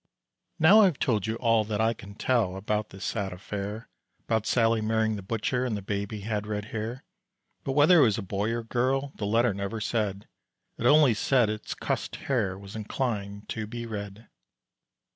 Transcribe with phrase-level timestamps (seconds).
[0.57, 3.87] Now I've told you all that I can tell About this sad affair,
[4.25, 7.03] 'Bout Sallie marrying the butcher And the baby had red hair.
[7.63, 10.27] But whether it was a boy or girl The letter never said,
[10.79, 14.27] It only said its cussed hair Was inclined to be red.